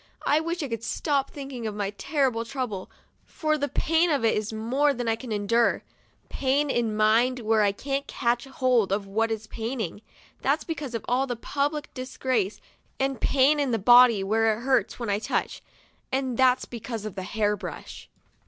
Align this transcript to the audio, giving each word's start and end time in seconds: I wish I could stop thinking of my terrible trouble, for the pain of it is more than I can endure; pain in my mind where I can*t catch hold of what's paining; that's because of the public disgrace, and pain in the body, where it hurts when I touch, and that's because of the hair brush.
I 0.25 0.39
wish 0.39 0.63
I 0.63 0.67
could 0.67 0.83
stop 0.83 1.29
thinking 1.29 1.67
of 1.67 1.75
my 1.75 1.91
terrible 1.91 2.43
trouble, 2.43 2.89
for 3.23 3.55
the 3.55 3.67
pain 3.67 4.09
of 4.09 4.25
it 4.25 4.35
is 4.35 4.51
more 4.51 4.95
than 4.95 5.07
I 5.07 5.15
can 5.15 5.31
endure; 5.31 5.83
pain 6.27 6.71
in 6.71 6.97
my 6.97 7.25
mind 7.25 7.41
where 7.41 7.61
I 7.61 7.71
can*t 7.71 8.05
catch 8.07 8.45
hold 8.45 8.91
of 8.91 9.05
what's 9.05 9.45
paining; 9.45 10.01
that's 10.41 10.63
because 10.63 10.95
of 10.95 11.05
the 11.05 11.37
public 11.39 11.93
disgrace, 11.93 12.59
and 12.99 13.21
pain 13.21 13.59
in 13.59 13.69
the 13.69 13.77
body, 13.77 14.23
where 14.23 14.57
it 14.57 14.63
hurts 14.63 14.97
when 14.99 15.11
I 15.11 15.19
touch, 15.19 15.61
and 16.11 16.35
that's 16.35 16.65
because 16.65 17.05
of 17.05 17.13
the 17.13 17.21
hair 17.21 17.55
brush. 17.55 18.09